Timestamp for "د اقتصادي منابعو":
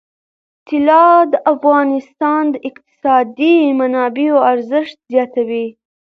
2.53-4.37